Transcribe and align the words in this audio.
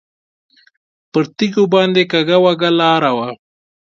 پر 1.11 1.23
تیږو 1.37 1.63
باندې 1.73 2.03
کږه 2.11 2.37
وږه 2.43 2.69
لاره 2.79 3.11
وه. 3.17 3.29